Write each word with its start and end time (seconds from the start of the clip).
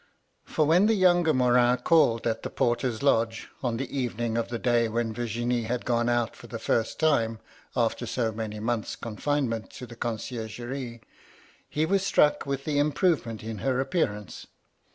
"For 0.55 0.65
when 0.65 0.87
the 0.87 0.95
younger 0.95 1.31
Morin 1.31 1.77
called 1.77 2.25
at 2.25 2.41
the 2.41 2.49
porter's 2.49 3.03
lodge, 3.03 3.49
on 3.61 3.77
the 3.77 3.95
evening 3.95 4.35
of 4.35 4.47
the 4.47 4.57
day 4.57 4.87
when 4.87 5.13
Virginie 5.13 5.65
had 5.65 5.85
gone 5.85 6.09
out 6.09 6.35
for 6.35 6.47
the 6.47 6.57
first 6.57 6.99
time 6.99 7.37
after 7.75 8.07
so 8.07 8.31
many 8.31 8.59
months' 8.59 8.95
con 8.95 9.17
finement 9.17 9.69
to 9.73 9.85
the 9.85 9.95
condergerie, 9.95 11.01
he 11.69 11.85
was 11.85 12.03
struck 12.03 12.47
with 12.47 12.63
the 12.63 12.79
im 12.79 12.87
MY 12.87 12.89
LADY 12.89 12.95
LUDLOW. 12.95 13.09
149 13.09 13.45
provement 13.45 13.51
in 13.51 13.57
her 13.63 13.79
appearance. 13.79 14.47